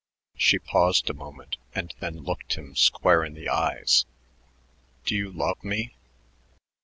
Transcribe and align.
She 0.35 0.57
paused 0.57 1.11
a 1.11 1.13
moment 1.13 1.57
and 1.75 1.93
then 1.99 2.21
looked 2.23 2.55
him 2.55 2.75
square 2.75 3.23
in 3.23 3.35
the 3.35 3.47
eyes. 3.49 4.07
"Do 5.05 5.13
you 5.15 5.31
love 5.31 5.63
me?" 5.63 5.93